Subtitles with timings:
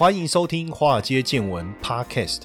[0.00, 2.44] 欢迎收听《华尔街见闻》Podcast。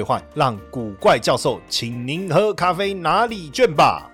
[0.33, 4.10] 让古怪教授请您喝咖啡拿礼券吧。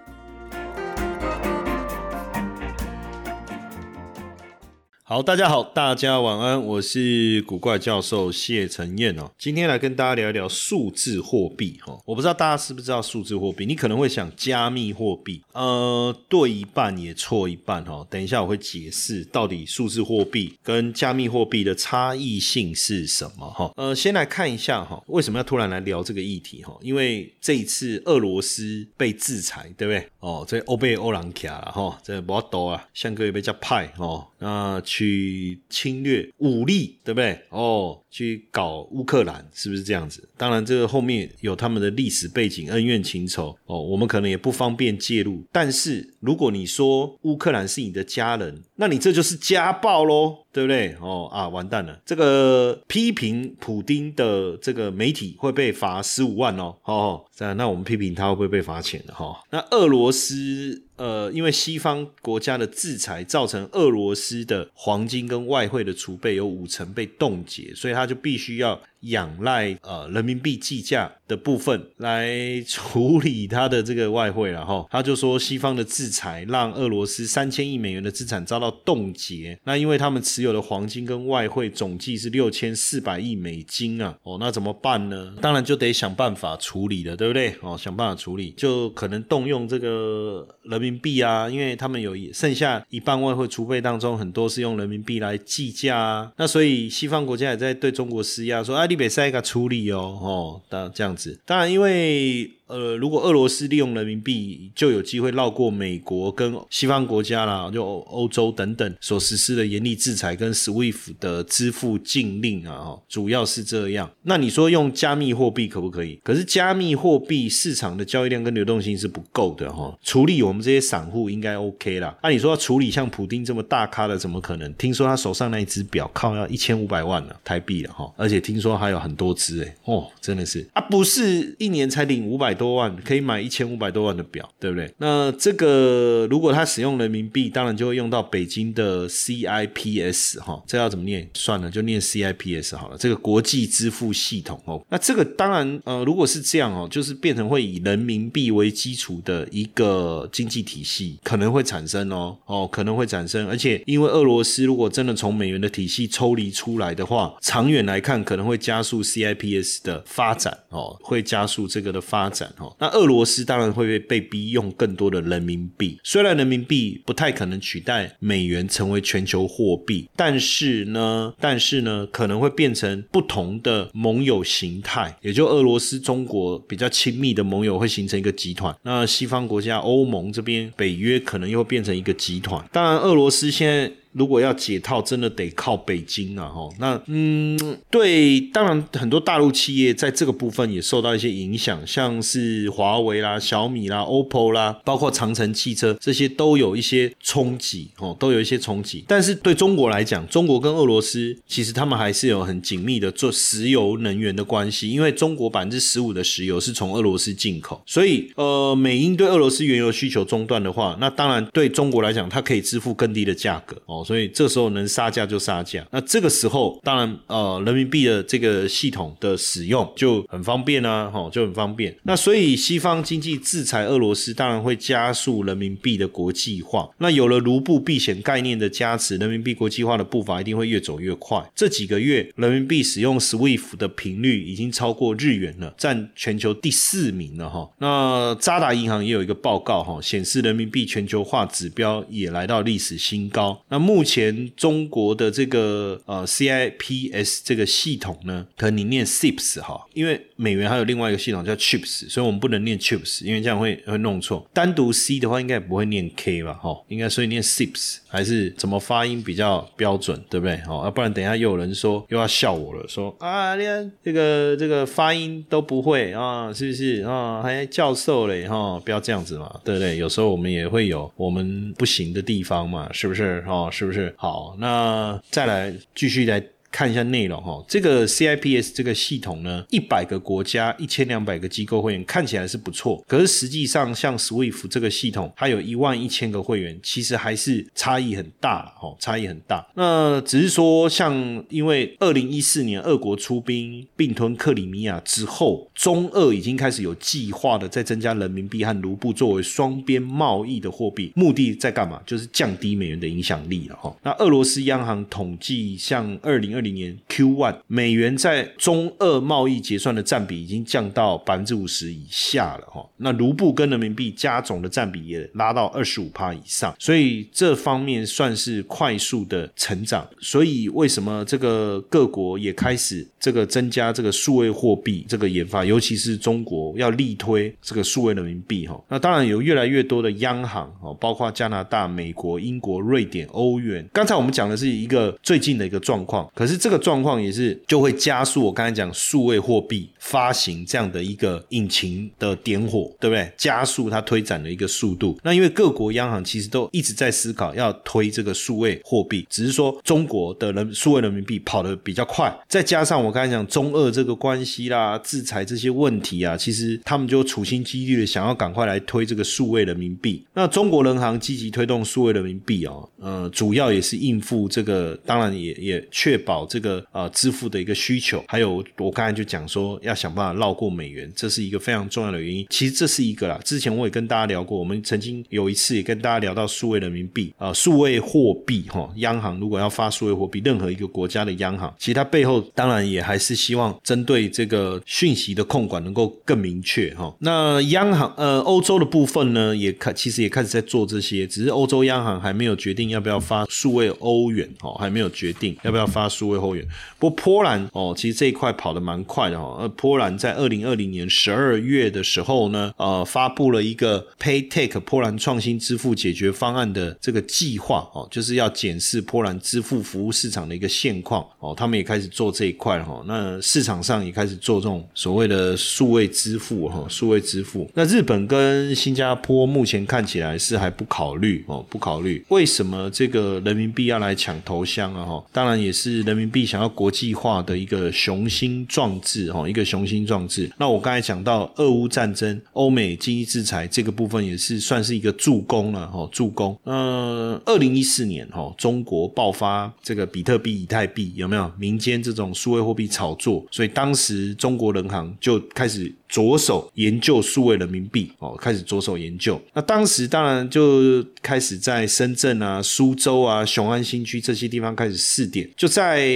[5.10, 9.32] 好，大家好，大家晚安，我是古怪教授谢承彦哦。
[9.40, 11.98] 今天来跟大家聊一聊数字货币哈。
[12.04, 18.06] 我不知道大家知不是知道数字货币，你可能会想加密货币，呃，对一半也错一半哈。
[18.10, 23.72] 等一下我会解释到底数字货币跟加密货币的差异性是什么哈。
[23.78, 26.78] 呃，先来看一下哈，为什么要突然来聊这个议题哈？
[26.82, 30.06] 因为这一次俄罗斯被制裁，对不对？
[30.20, 34.84] 哦，这欧贝欧朗卡了哈，这不多啊，像个被叫派哦，那。
[34.98, 37.40] 去侵略武力，对不对？
[37.50, 40.28] 哦，去搞乌克兰，是不是这样子？
[40.36, 45.44] 当然，这个后面有他们的历史背景、恩怨情仇哦，我们可能也不方便介入。
[45.52, 50.40] 但是，如果你说乌克兰是你的家人，那你这就是家暴喽。
[50.58, 50.96] 对不对？
[51.00, 52.02] 哦啊，完蛋了！
[52.04, 56.76] 这个批评普丁的这个媒体会被罚十五万哦。
[56.84, 59.40] 哦，这那我们批评他会不会被罚钱的哈？
[59.52, 68.82] 那俄罗斯呃，因为西方国家的制裁，造成俄罗斯的黄金跟外汇的储备有五成被冻结，所以他就必须要。
[69.02, 85.34] 仰赖呃人民币计价的部分来处理它的这个外汇了哈， 他就说西方的制裁让俄罗斯三千亿美元的资产遭到冻结，那因为他们持有的黄金跟外汇总计是六千四百亿美金啊，哦那怎么办呢？
[85.42, 87.56] 当然就得想办法处理了，对不对？
[87.62, 98.98] 哦想办法处理，就可能动用这个人民币啊，因为他们有剩下一半外汇储备当中很多是用人民币来计价啊，那所以西方国家也在对中国施压，说哎。
[98.98, 102.52] 北塞个处理哦，哦，当这样子，当然因为。
[102.68, 114.12] 呃，如果俄罗斯利用人民币，就有机会绕过美国跟西方国家啦，就欧洲等等所实施的严厉制裁跟 SWIFT 的支付禁令啊，主要是这样。
[114.24, 116.20] 那你说用加密货币可不可以？
[116.24, 122.18] 可是加密货币市场的交易量跟流动性是不够的哈，处理我们这些散户应该 OK 啦。
[122.22, 124.74] 那你说要处理像普丁这么大咖的，怎么可能？
[124.74, 132.57] 听说他手上那一只表靠要一千五百万呢台币了哈，而且听说还有很多只哎，哦，真的是啊，不是一年才领五百。
[132.58, 134.94] 多万可以买一千五百多万的表，对不对？
[134.98, 141.30] 那这个如果他使用人民币，当然就会用到北京的 CIPS 哈，这要怎么念？
[141.34, 142.98] 算了，就念 CIPS 好了。
[142.98, 153.48] 这个国际支付系统哦，那这个当然呃，如果是这样哦，就是变成会以人民币为基础的一个经济体系，可能会产生哦哦，可能会产生。
[153.48, 162.47] 而且因为俄罗斯如果真的从美元的体系抽离出来的话，长远来看可能会加速 CIPS 的发展哦，会加速这个的发展。
[162.80, 178.76] 那俄罗斯当然会被被逼用更多的人民币，虽然人民币不太可能取代美元成为全球货币，但是呢，但是呢，可能会变成不同的盟友形态，也就俄罗斯、中国比较亲密的盟友会形成一个集团。
[178.84, 182.64] 那西方国家、欧盟这边、北约可能又变成一个集团。
[182.72, 183.92] 当然，俄罗斯现在。
[184.18, 186.48] 如果要解套，真的得靠北京啊！
[186.48, 187.56] 哈，那嗯，
[187.92, 199.06] 对，当然很多大陆企业在这个部分也受到一些影响，像是华为啦、小米啦、OPPO 啦，包括长城汽车这些都有一些冲击哦，都有一些冲击。
[199.08, 214.04] 但是对中国来讲，中国跟俄罗斯其实他们还是有很紧密的做石油能源的关系，因为中国百分之十五的石油是从俄罗斯进口，所以呃，美英对俄罗斯原油需求中断的话，那当然对中国来讲，它可以支付更低的价格哦。
[214.08, 221.94] 所以这时候能杀价就杀价，那这个时候当然呃人民币的这个系统的使用就很方便啊，哈就很方便。
[222.04, 226.90] 那所以西方经济制裁俄罗斯，当然会加速人民币的国际化。
[227.00, 231.44] 那有了卢布避险概念的加持，人民币国际化的步伐一定会越走越快。
[231.54, 237.70] 这几个月人民币使用 SWIFT 的频率已经超过日元了，占全球第四名了哈。
[237.80, 243.62] 那渣打银行也有一个报告哈，显示人民币全球化指标也来到历史新高。
[243.68, 254.46] 那目前中国的这个呃 CIPS 这个系统呢，可能你念 CIPS 哈，因为美元还有另外一个系统叫 CHIPS，所以我们不能念 CHIPS，因为这样会会弄错。
[254.52, 256.52] 单独 C 的话，应该也不会念 K 吧？
[256.56, 260.56] 哈，应该所以念 CIPS 还是怎么发音比较标准，对不对？
[260.68, 267.42] 哦，要不然等一下又有人说又要笑我了，说啊，连这个这个发音都不会啊，是不是啊？
[267.42, 269.96] 还教授嘞哈，不要这样子嘛，对不对？
[269.96, 273.42] 有时候我们也会有我们不行的地方嘛，是不是？
[273.48, 274.12] 哦，是不是？
[274.18, 276.44] 好，那再来继续来。
[276.78, 289.68] 看一下内容哈，这个 CIPS 这个系统呢，一百个国家一千两百个机构会员看起来是不错，可是实际上像 SWIFT 这个系统，它有一万一千个会员，其实还是差异很大了哈，差异很大。
[289.74, 302.00] 那只是说，像因为二零一四年俄国出兵并吞克里米亚之后，中俄已经开始有计划的在增加人民币和卢布作为双边贸易的货币，目的在干嘛？
[302.06, 303.98] 就是降低美元的影响力了哈。
[304.04, 320.08] 那俄罗斯央行统计，像二零二零年 Q one 美元在中俄贸易结算的占比已经降到百分之五十以下了哈，那卢布跟人民币加总的占比也拉到二十五趴以上，所以这方面算是快速的成长。
[320.20, 328.82] 所以为什么这个各国也开始这个增加这个数位货币这个研发，尤其是中国要力推这个数位人民币哈？
[328.88, 333.88] 那当然有越来越多的央行哦，包括加拿大、美国、英国、瑞典、欧元。
[333.94, 336.58] 刚才我们讲的是一个最近的一个状况，可可是。
[336.68, 343.32] 这个状况也是就会加速我刚才讲数位货币发行这样的一个引擎的点火，对不对？
[343.38, 345.18] 加速它推展的一个速度。
[345.24, 360.26] 那因为各国央行其实都一直在思考要推这个数位货币，只是说中国的人数位人民币跑得比较快，再加上我刚才讲中俄这个关系啦、制裁这些问题啊，其实他们就处心积虑的想要赶快来推这个数位人民币。
[360.34, 366.37] 那中国人行积极推动数位人民币哦，呃，主要也是应付这个，当然也也确保。
[366.46, 372.46] 这个呃支付的一个需求，还有我刚才就讲说要想办法绕过美元，这是一个非常重要的原因。
[372.50, 387.16] 其实这是一个啦，之前我也跟大家聊过，我们曾经有一次也跟大家聊到数位人民币啊，数位货币哈，央行如果要发数位货币，任何一个国家的央行，其实它背后当然也还是希望针对这个讯息的控管能够更明确哈。
[387.20, 396.38] 那央行呃欧洲的部分呢，也开其实也开始在做这些，只是欧洲央行还没有决定要不要发数位欧元哦，还没有决定要不要发数位。
[396.38, 396.64] 后援，
[397.00, 399.58] 不过波兰哦，其实这一块跑得蛮快的哦。
[399.60, 411.54] 而波兰在二零二零年十二月的时候呢，呃，发布了一个 PayTech 波兰创新支付解决方案的这个计划哦，就是要检视波兰支付服务市场的一个现况哦。
[411.58, 417.70] 他们也开始做这一块哈，那市场上也开始做这种所谓的数位支付哈，数位支付。
[417.74, 422.24] 那日本跟新加坡目前看起来是还不考虑哦，不考虑。
[422.30, 425.04] 为什么这个人民币要来抢头香啊？
[425.04, 426.28] 哈，当然也是人民。
[426.28, 430.52] 币想要国际化的一个雄心壮志哈，一个雄心壮志。
[430.58, 436.58] 那我刚才讲到俄乌战争、欧美经济制裁这个部分，也是算是一个助攻了哈，助攻。
[436.64, 443.46] 呃，二零一四年哈，中国爆发这个比特币、以太币有没有民间这种数位货币炒作？
[443.50, 445.94] 所以当时中国人行就开始。
[446.08, 449.40] 着手研究数位人民币哦，开始着手研究。
[449.54, 455.50] 那当时当然就开始在深圳啊、苏州啊、雄安新区这些地方开始试点。
[455.58, 456.08] 就在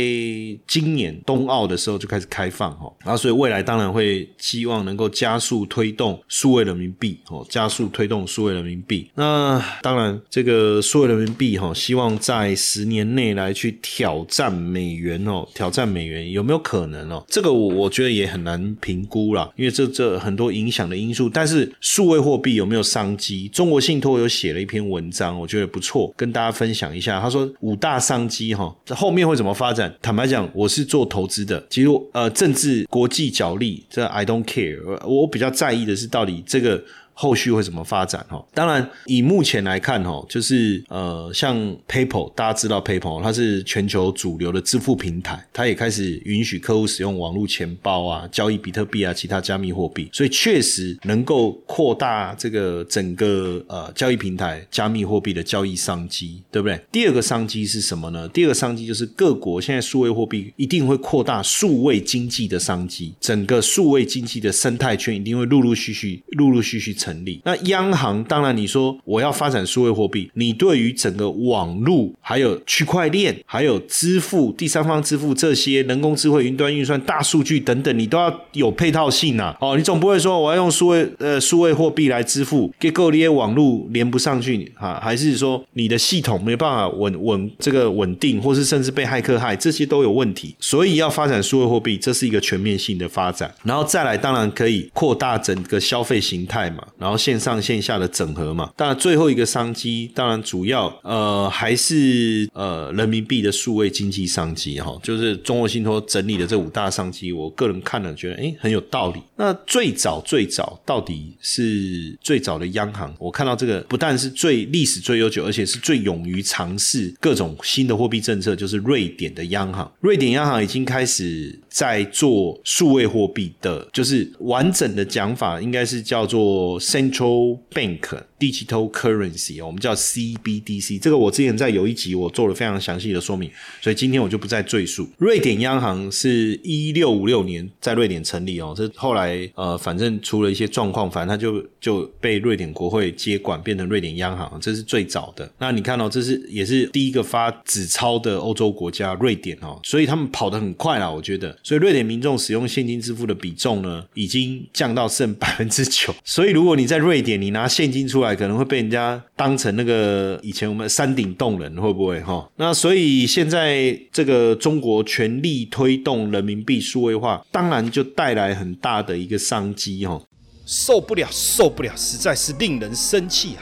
[0.66, 9.10] 今年冬奥的时候就开始开放哈，然后所以未来当然会希望能够加速推动数位人民币哦，加速推动数位人民币。
[9.16, 17.22] 那当然这个数位人民币哈，希望在十年内来去挑战美元哦，挑战美元有没有可能哦？
[17.28, 19.81] 这个我我觉得也很难评估了，因为这。
[19.86, 23.48] 这这很多影响的因素，但是数位货币有没有商机？
[23.50, 27.20] 中国信托有写了一篇文章，我觉得不错，跟大家分享一下。
[27.20, 29.94] 他说五大商机哈，这后面会怎么发展？
[30.02, 36.84] 坦白讲，我是做投资的，其实呃政治国际角力，这 I don't care，我比较在意的是到底这个。
[37.22, 38.26] 后续会怎么发展？
[38.28, 41.56] 哈，当然以目前来看，哈，就是呃，像
[41.88, 56.82] PayPal，大家知道 PayPal，它是全球主流的支付平台，它也开始允许客户使用网络钱包啊，交易比特币啊，其他加密货币，所以确实能够扩大这个整个呃交易平台加密货币的交易商机，对不对？
[56.92, 58.28] 第二个商机是什么呢？
[58.30, 67.11] 第二个商机就是各国现在数位货币一定会扩大数位经济的商机，整个数位经济的生态圈一定会陆陆续续、陆陆续续成。
[67.12, 67.42] 成立。
[67.44, 79.56] 那央行当然你说我要发展数位货币，你对于整个网络、还有区块链、还有支付、第三方支付这些人工智慧、云端运算、大数据等等，你都要有配套性啊。
[79.60, 85.00] 哦，你总不会说我要用数位呃数位货币来支付，给各些网络连不上去啊？
[85.02, 90.56] 还是说你的系统没办法稳稳这个稳定，或是甚至被骇客害，这些都有问题。
[90.60, 93.54] 所以要发展数位货币，这是一个全面性的发展。
[93.64, 98.72] 然后再来，当然可以扩大整个消费形态嘛，然后线上线下的整合嘛。
[98.78, 109.20] 当然最后一个商机，当然主要呃还是呃人民币的数位经济商机哈，就是中国信托整理的这五大商机，我个人看了觉得哎很有道理。
[109.36, 119.92] 那最早最早到底是最早的央行，我看到这个不但是最历史最悠久，而且是最勇于尝试各种新的货币政策，就是瑞典的央行。
[120.02, 128.24] 瑞典央行已经开始在做数位货币的，就是完整的讲法应该是叫做 Central Bank。
[128.42, 133.48] Digital Currency 我们叫 CBDC，这个我之前在有一集我做了非常详细的说明，
[133.80, 135.08] 所以今天我就不再赘述。
[135.20, 145.48] 瑞典央行是一六五六年在瑞典成立哦，这后来呃反正出了一些状况，反正它就就被瑞典国会接管，变成瑞典央行，这是最早的。
[145.60, 151.56] 那你看哦，这是也是第一个发纸钞的欧洲国家，瑞典哦，所以他们跑得很快啦，我觉得。
[151.62, 156.12] 所以瑞典民众使用现金支付的比重呢，已经降到剩百分之九。
[156.24, 158.36] 所以如果你你在瑞典，你拿现金出来。
[158.36, 162.50] 可能会被人家当成那个以前我们山顶洞人，会不会哈？
[162.56, 170.20] 那所以现在这个中国全力推动人民币数位化，当然就带来很大的一个商机哈。
[170.66, 173.62] 受不了，受不了，实在是令人生气啊！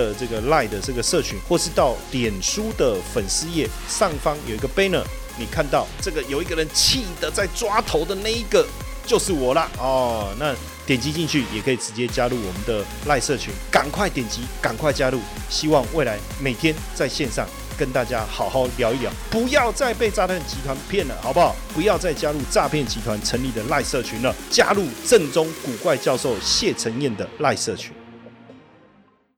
[0.01, 5.03] 的这个赖的这个社群，或是到脸书的粉丝页上方有一个 banner，
[5.37, 8.65] 你看到这个有一个人气的在抓头的那一个
[9.05, 10.55] 就是我啦哦，那
[10.85, 21.55] 点击进去也可以直接加入我们的赖社群，赶快点击，赶快加入，希望未来每天在线上跟大家好好聊一聊，不要再被诈骗集团骗了，好不好？
[21.73, 27.93] 不要再加入诈骗集团成立的赖社群了，加入正宗古怪教授谢承彦的赖社群。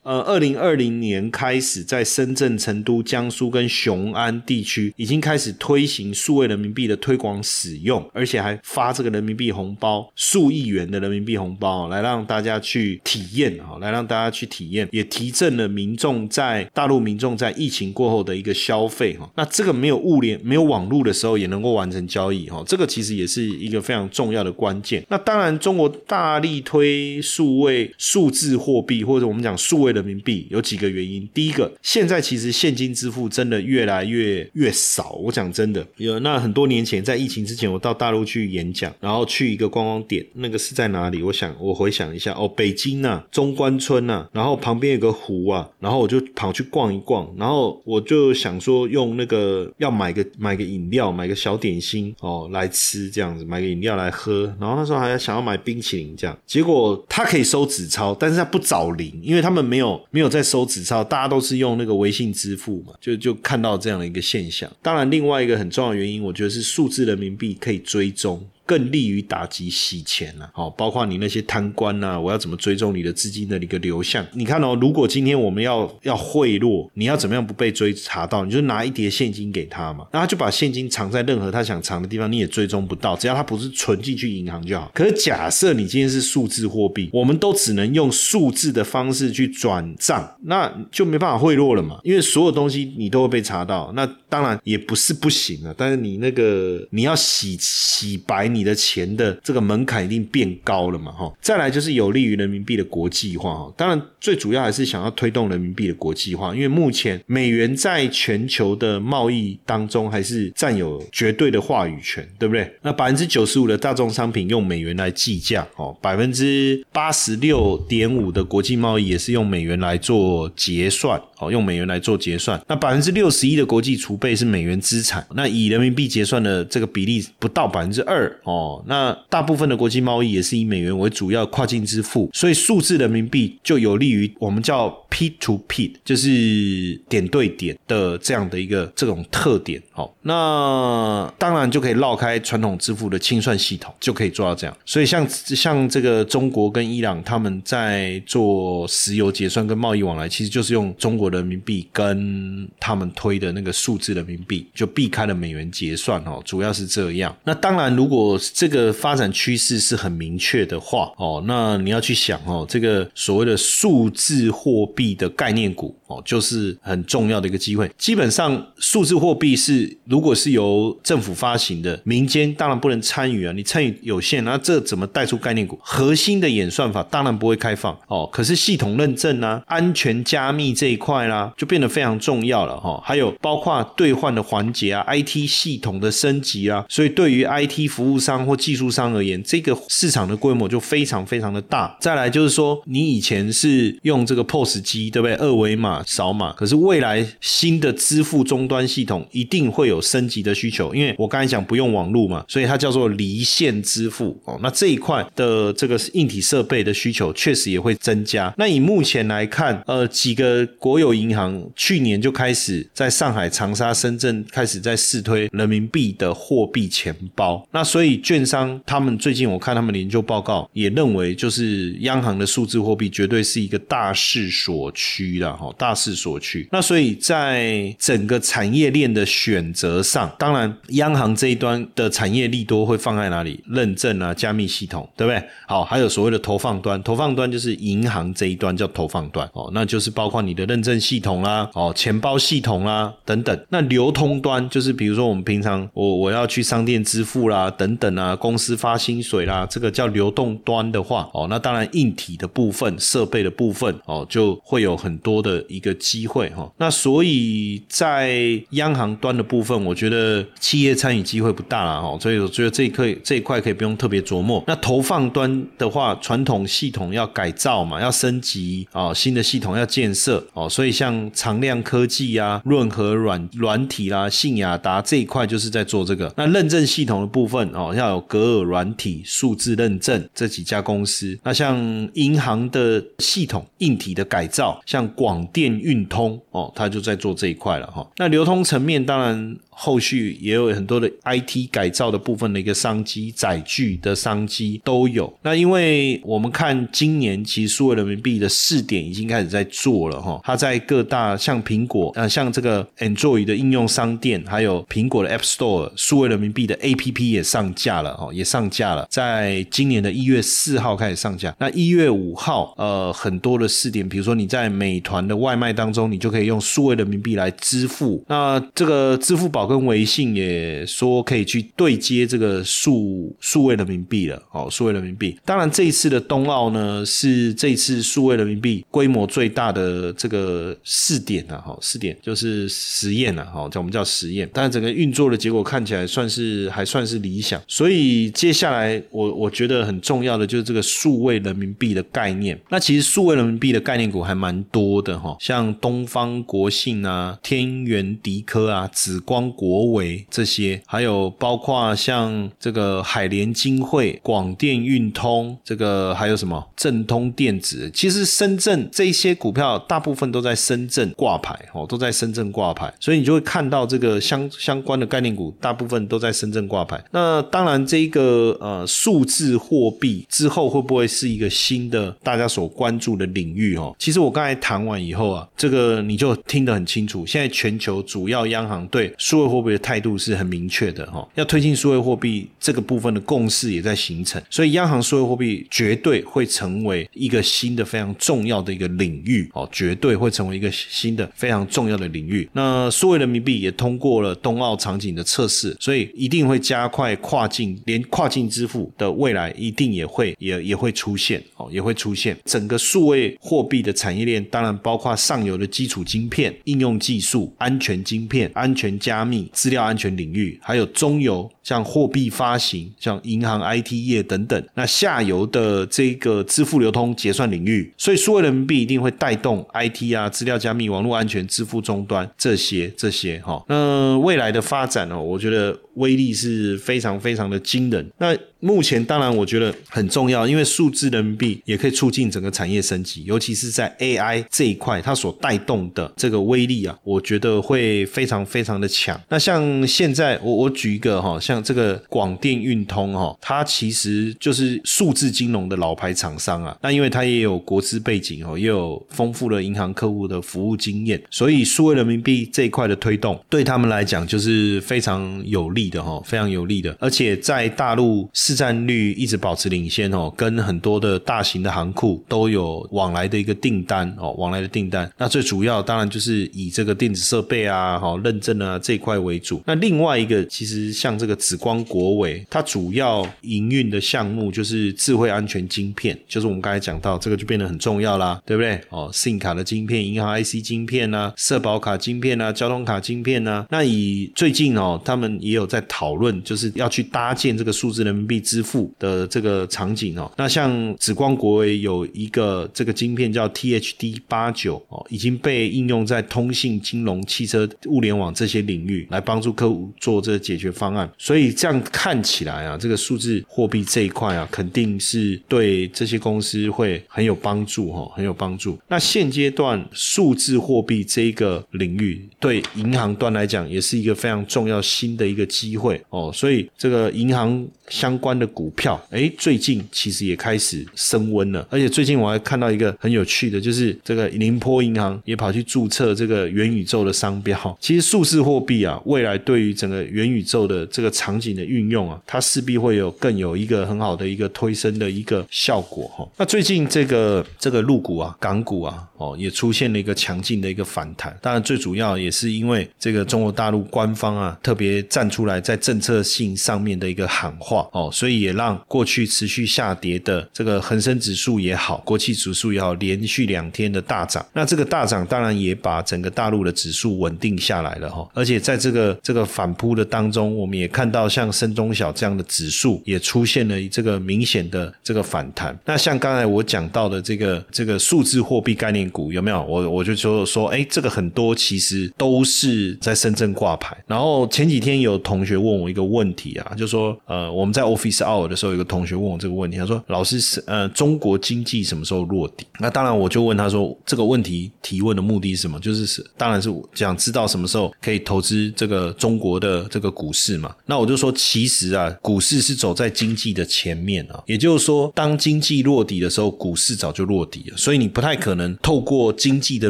[0.04, 19.32] 呃，二零二零年开始，在深圳、成都、江苏跟雄安地区已经开始推行数位人民币的推广使用，而且还发这个人民币红包，数亿元的人民币红包，来让大家去体验啊，来让大家去体验，也提振了民众在大陆民众在疫情过后的一个消费哈。
[19.38, 25.02] 那这个没有物联、没有网络的时候也能够完成交易哈，这个其实也是一个非常重要的关键。
[25.08, 29.93] 那当然，中国大力推数位数字货币，或者我们讲数位。
[29.94, 35.12] 人民币有几个原因，第一个，现在其实现金支付真的越来越越少。
[35.24, 41.22] 我讲真的，有那很多年前在疫情之前，我到大陆去演讲，然后去一个观光点，那个是在哪里？
[41.22, 59.83] 我想我回想一下，哦，北京呐，中关村呐，然后旁边有个湖啊，然后我就跑去逛一逛，然后我就想说用那个要买个买个饮料，买个小点心哦来吃这样子，买个饮料来喝，然后那时候还要想要买冰淇淋这样，结果他可以收纸钞，但是他不找零，因为他们没有。
[60.12, 64.72] 没有在收纸钞，大家都是用那个微信支付嘛，就就看到这样的一个现象。
[64.82, 68.46] 当然，另外一个很重要的原因，我觉得是数字人民币可以追踪。
[68.65, 74.25] 更利于打击洗钱了，好，包括你那些贪官呐，我要怎么追踪你的资金的一个流向？
[74.34, 78.46] 你看哦，如果今天我们要要贿赂，你要怎么样不被追查到？
[78.46, 84.89] 你就拿一叠现金给他嘛，那他就把现金藏在任何他想藏的地方，你也追踪不到，只要他不是存进去银行就好。
[84.93, 93.91] 可是假设你今天是数字货币，我们都只能用数字的方式去转账，那就没办法贿赂了嘛，因为所有东西你都会被查到。
[93.93, 98.53] 那当然也不是不行啊，但是你那个你要洗洗白。
[98.54, 101.12] 你的钱的这个门槛一定变高了嘛？
[101.12, 103.74] 哈，再来就是有利于人民币的国际化哈。
[103.76, 112.72] 当然，最主要还是想要推动人民币的国际化，因为目前美元在全球的贸易当中还是占有绝对的话语权，对不对？
[112.82, 122.62] 那百分之九十五的大众商品用美元来计价哦，百分之八十六点五的国际贸易也是用美元来做结算哦，用美元来做结算。
[122.68, 128.32] 那百分之六十一的国际储备是美元资产，那以人民币结算的这个比例不到百分之二。
[128.44, 128.84] 哦。
[128.88, 139.82] 那大部分的国际贸易也是以美元为主要跨境支付，所以数字人民币就有利于我们叫 P to P，就是点对点的这样的一个这种特点。
[139.92, 144.76] 好，那当然就可以绕开传统支付的清算系统，就可以做到这样。
[144.86, 157.36] 所以像像这个中国跟伊朗他们在做石油结算跟贸易往来，其实就是用中国人民币跟他们推的那个数字人民币，就避开了美元结算哦，主要是这样。
[157.44, 167.90] 那当然，如果这个发展趋势是很明确的话哦，那你要去想哦，这个所谓的数字货币的概念股哦，就是很重要的一个机会。
[167.98, 175.80] 基本上，数字货币是如果是由政府发行的，民间当然不能参与啊，你参与有限，那这怎么带出概念股？
[175.82, 183.02] 核心的演算法当然不会开放哦，可是系统认证啊、安全加密这一块啦，就变得非常重要了哈。
[183.04, 191.96] 还有包括兑换的环节啊、IT 系统的升级啊，所以对于 IT 服务商或技术商而言，这个市场的规模就非常非常的大。
[192.00, 195.36] 再来就是说，你以前是用这个 POS 机，对不对？
[195.36, 204.58] 二维码扫码，可是未来新的支付终端系统一定会有升级的需求，因为我刚才讲不用网络嘛，所以它叫做离线支付哦。
[204.62, 208.53] 那这一块的这个硬体设备的需求确实也会增加。
[208.58, 217.68] 那以目前来看，呃，几个国有银行去年就开始在上海、长沙、深圳开始在试推人民币的货币钱包。
[217.72, 226.67] 那所以券商他们最近我看他们的研究报告也认为，就是央行的数字货币绝对是一个大势所趋的哈，大势所趋。
[226.72, 233.63] 那所以在整个产业链的选择上，当然央行这一端的产业利多会放在哪里？
[233.67, 235.41] 认证啊，加密系统，对不对？
[235.67, 243.65] 好，还有所谓的投放端，投放端就是银行这一端叫投放端哦，那就是包括你的认证系统啦，哦，钱包系统啦等等。
[243.70, 256.70] 那流通端就是比如说我们平常我我要去商店支付啦等等等啊，公司发薪水啦，这个叫流动端的话哦，那当然硬体的部分、设备的部分哦，就会有很多的一个机会哈。
[256.78, 264.62] 那所以在央行端的部分，我觉得企业参与机会不大了哈，所以我觉得这一块这一块可以不用特别琢磨。
[264.68, 276.34] 那投放端的话，传统系统要改造嘛，要升级啊，新的系统要建设哦，所以像长亮科技啊、润和软软体啦、信雅达这一块就是在做这个。
[276.36, 281.38] 那认证系统的部分哦，要有格尔软体、数字认证这几家公司。
[281.44, 281.78] 那像
[282.14, 288.08] 银行的系统硬体的改造，像广电运通哦，他就在做这一块了哈。
[288.18, 289.58] 那流通层面当然。
[289.76, 295.32] 后续也有很多的 IT 改造的部分的一个商机，载具的商机都有。
[295.42, 311.56] 那因为我们看今年其实数位人民币的试点已经开始在做了哈，它在各大像苹果呃像这个 Android 的应用商店，还有苹果的 App Store 数位人民币的 APP 也上架了哈，也上架了，在今年的一月四号开始上架。
[311.60, 318.24] 那一月五号呃很多的试点，比如说你在美团的外卖当中，你就可以用数位人民币来支付。
[318.28, 319.62] 那这个支付宝。
[319.67, 325.38] 跟微信也说可以去对接这个数数位人民币了，哦，数位人民币。
[325.45, 334.49] 当然，这一次的冬奥呢，是这一次数位人民币规模最大的这个试点啊，哈，试点就是实验了，哈，叫我们叫实验。
[334.52, 342.60] 但是整个运作的结果看起来算是还算是理想，所以接下来我我觉得很重要的就是这个数位人民币的概念。
[342.69, 349.53] 那其实数位人民币的概念股还蛮多的，哈，像东方国信啊、天元迪科啊、紫光。
[349.56, 357.89] 国维这些，还有包括像这个海联金汇、广电运通，这个还有什么正通电子？
[357.94, 367.02] 其实深圳这些股票大部分都在深圳挂牌哦，都在深圳挂牌，所以你就会看到这个相相关的概念股大部分都在深圳挂牌。
[367.12, 373.96] 那当然，这一个呃数字货币之后会不会是一个新的大家所关注的领域哦？
[374.00, 377.26] 其实我刚才谈完以后啊，这个你就听得很清楚。
[377.26, 392.47] 现在全球主要央行对数位货币的态度是很明确的哈，要推进数位货币这个部分的共识也在形成，所以央行数位货币绝对会成为一个新的非常重要的一个领域哦，绝对会成为一个新的非常重要的领域。
[392.53, 409.33] 那数位人民币也通过了冬奥场景的测试，所以一定会加快跨境，连跨境支付的未来一定也会也也会出现哦，也会出现整个数位货币的产业链，当然包括上游的基础晶片、应用技术、安全晶片、安全加密。
[409.54, 423.63] 资料安全领域，还有中游像货币发行、像银行、IT 业等等，那下游的这个支付流通结算领域，所以数位人民币一定会带动 IT 啊、资料加密、网络安全、支付终端这些这些哈。
[423.67, 428.10] 那未来的发展呢，我觉得威力是非常非常的惊人。
[428.17, 439.19] 那目前当然我觉得很重要，因为数字人民币也可以促进整个产业升级，尤其是在 AI 这一块，它所带动的这个威力啊，我觉得会非常非常的强。
[439.28, 446.76] 那像现在我我举一个哈，像像这个广电运通哈，它其实就是数字金融的老牌厂商啊。
[446.82, 456.96] 那因为它也有国资背景哦，也有丰富的银行客户的服务经验，所以数位人民币这一块的推动对他们来讲就是非常有利的哈，非常有利的。
[457.00, 465.12] 而且在大陆市占率一直保持领先哦，跟很多的大型的行库都有往来的一个订单哦，往来的订单。
[465.18, 469.62] 那最主要当然就是以这个电子设备啊、哈认证啊这一块为主。
[469.66, 478.79] 那另外一个其实像这个紫光国伟，它主要营运的项目就是智慧安全晶片，就是我们刚才讲到这个就变得很重要啦，对不对？
[478.89, 483.65] 哦，SIM 卡的晶片、银行 IC 晶片啊、社保卡晶片啊、交通卡晶片啊。
[483.69, 488.34] 那以最近哦，他们也有在讨论，就是要去搭建这个数字人民币。
[488.43, 501.10] 支付的这个场景哦，那像紫光国伟有一个这个晶片叫 THD 八九哦，已经被应用在通信、金融、汽车、物联网这些领域，来帮助客户做这个解决方案。
[501.34, 508.78] 所以这样看起来啊，这个数字货币这一块啊，肯定是对这些公司会很有帮助哈，很有帮助。
[508.88, 516.30] 那现阶段数字货币这一个领域，对银行端来讲，也是一个非常重要新的一个机会哦。
[516.32, 518.34] 所以这个银行相关。
[518.34, 527.78] 的股票，哎，最近其实也开始升温了，而且最近我还看到一个很有趣的，就是这个宁波银行也跑去注册这个元宇宙的商标。
[527.80, 536.28] 其实数字货币啊，未来对于整个元宇宙的这个产场景的运用啊，它势必会有更有一个很好的一个推升的一个效果哈。
[536.36, 541.34] 那最近这个这个陆股啊、港股啊，哦，也出现了一个强劲的一个反弹。
[541.42, 548.10] 当然，最主要也是因为这个中国大陆官方啊，特别站出来在政策性上面的一个喊话哦。
[548.12, 554.46] 所以也让过去持续下跌的这个恒生指数也好，国企指数也好，连续两天的大涨。
[554.52, 558.28] 那这个大涨当然也把整个大陆的指数稳定下来了哈。
[558.34, 565.78] 而且在这个这个反扑的当中，我们也看到像深中小这样的指数也出现了这个明显的这个反弹。
[565.86, 569.63] 那像刚才我讲到的这个这个数字货币概念股有没有？
[569.63, 573.95] 我我就说说，哎，这个很多其实都是在深圳挂牌。
[574.08, 578.23] 然后前几天有同学问我一个问题啊，就说呃，我们在 Office。
[578.23, 585.78] Hour 的时候，有个同学问我这个问题，他说：“老师是呃，中国经济什么时候落地？”那当然，我就问他说：“这个问题提问的目的是什么？
[585.82, 597.76] 就是是，当然是想知道什么时候可以投资这个中国的这个股市嘛。”那我我就说，其实啊，股市是走在经济的前面啊，也就是说，当经济落底的时候，股市早就落底了。
[597.76, 599.89] 所以你不太可能透过经济的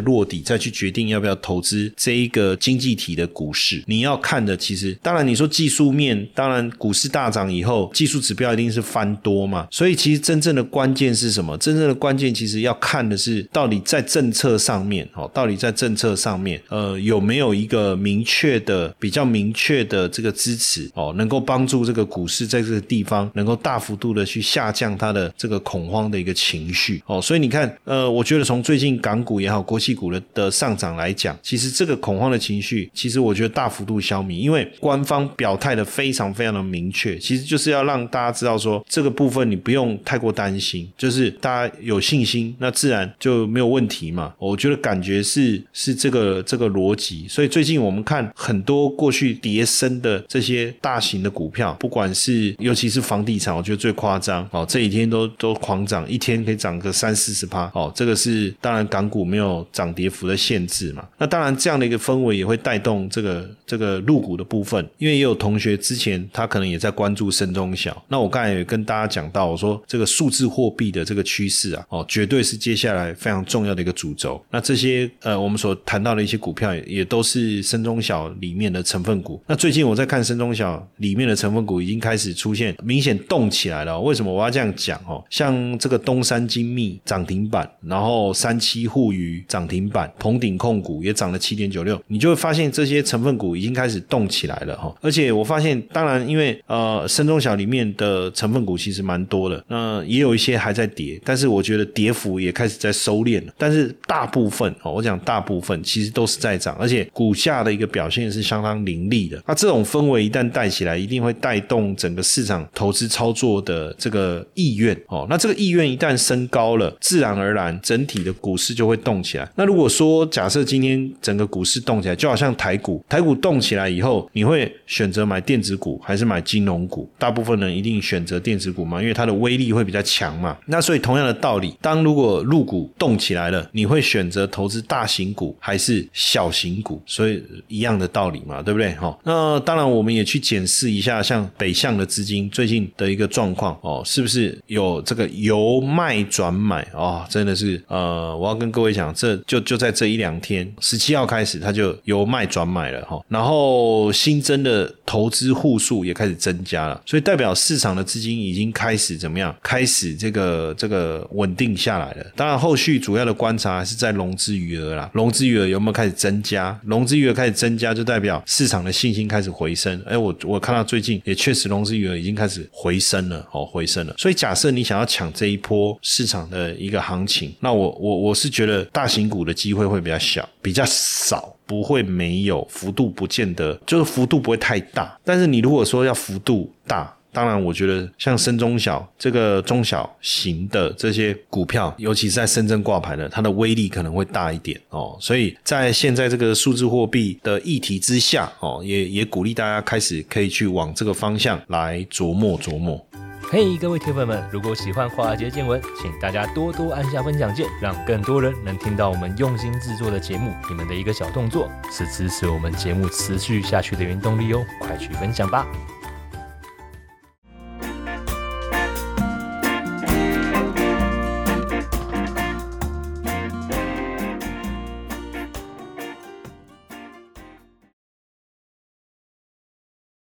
[0.00, 3.84] 落底再去决定要不要投资这一个经济体的股市。
[3.86, 8.20] 你要看的，其实当然你说技术面，当然股市大涨以后，技术。
[8.24, 11.54] 指标一定是翻多嘛，所以其实真正的关键是什么？
[11.58, 38.04] 真正的关键其实要看的是，到底在政策上面，哦，到底在政策上面，呃，有没有一个明确的、比较明确的这个支持，哦，能够帮助这个股市在这个地方能够大幅度的去下降它的这个恐慌的一个情绪，哦，所以你看，呃，我觉得从最近港股也好，国企股的的上涨来讲，其实这个恐慌的情绪，其实我觉得大幅度消弭，因为官方表态的非常非常的明确，其实就是要让。
[38.14, 44.32] 大家知道说这个部分你不用太过担心，就是大家有信心，那自然就没有问题嘛。
[44.38, 57.90] 我觉得感觉是是这个这个逻辑，所以最近我们看很多过去跌升的这些大型的股票，不管是尤其是房地产，我觉得最夸张哦，这几天都都狂涨，一天可以涨个三四十趴哦。
[57.94, 61.02] 这个是当然港股没有涨跌幅的限制嘛。
[61.16, 68.04] 那当然这样的一个氛围也会带动这个这个入股的部分，因为也有同学之前他可能也在关注深中小。
[68.08, 74.44] 那我刚才也跟大家讲到，我说这个数字货币的这个趋势啊，哦，绝对是接下来非常重要的一个主轴。
[74.50, 79.40] 那这些呃，我们所谈到的一些股票，也都是深中小里面的成分股。
[79.46, 84.00] 那最近我在看深中小里面的成分股，已经开始出现明显动起来了。
[84.00, 84.98] 为什么我要这样讲？
[85.06, 94.94] 哦，像这个东山精密涨停板，然后三七互娱涨停板，鹏鼎控股也涨了七点九六，你就会发现这些成分股已经开始动起来了哈。
[95.00, 97.84] 而且我发现，当然因为呃深中小里面。
[97.96, 103.52] 的成分股其实蛮多的，那也有一些还在跌，但是我觉得跌幅也开始在收敛了。
[103.56, 109.40] 但是大部分哦，我讲大部分其实都是在涨，而且股价的一个表现是相当凌厉的。
[109.46, 115.26] 那这种氛围一旦带起来，一定会带动整个市场投资操作的这个意愿哦。
[115.28, 119.48] 那这个意愿一旦升高了，自然而然整体的股市就会动起来。
[119.54, 127.08] 那如果说假设今天整个股市动起来，就好像台股，台股动起来以后，你会选择买电子股还是买金融股？
[127.18, 130.56] 大部分人一定选择电子股嘛，因为它的威力会比较强嘛。
[130.66, 137.00] 那所以同样的道理，当如果入股动起来了，你会选择投资大型股还是小型股？
[137.06, 138.92] 所以一样的道理嘛，对不对？
[138.94, 147.26] 哈，那当然我们也去检视一下，像北向的资金最近的一个状况哦，是不是有这个由卖转买哦？
[147.28, 159.52] 真的是呃，我要跟各位讲，这就就在这一两天，十七号开始，它就由卖转买了哈，然后新增的投资户数也开始增加了，所以代表市场的资金已经开始怎么样？
[159.60, 162.26] 开始这个这个稳定下来了。
[162.36, 166.78] 当然，后续主要的观察还是在融资余额啦，融资余额有没有开始增加？
[166.84, 170.00] 融资余额开始增加，就代表市场的信心开始回升。
[170.06, 174.14] 哎，我我看到最近也确实融资余额已经开始回升了，哦，回升了。
[174.18, 181.50] 所以假设你想要抢这一波市场的一个行情，那我我我是觉得大型股的机会会比较小，比较少。
[181.66, 185.18] 不会没有幅度，不见得就是幅度不会太大。
[185.24, 195.16] 但是你如果说要幅度大，当然我觉得像深中小这个中小型的这些股票，尤其是在深圳挂牌的，它的威力可能会大一点哦。
[195.20, 203.04] 所以在现在这个数字货币的议题之下哦，也也鼓励大家开始可以去往这个方向来琢磨琢磨。
[203.50, 210.52] 嘿，各位铁粉们，如果喜欢华尔街见闻，请大家多多按下分享键，让更多人能听到我们用心制作的节目。
[210.68, 215.66] 你们的一个小动作，是支持我们节目持续下去的原动力哦，快去分享吧！